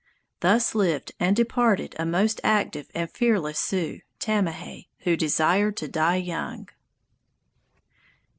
Thus 0.39 0.73
lived 0.73 1.11
and 1.19 1.35
departed 1.35 1.95
a 1.99 2.07
most 2.07 2.41
active 2.43 2.87
and 2.95 3.07
fearless 3.07 3.59
Sioux, 3.59 3.99
Tamahay, 4.19 4.87
who 5.01 5.15
desired 5.15 5.77
to 5.77 5.87
die 5.87 6.15
young! 6.15 6.69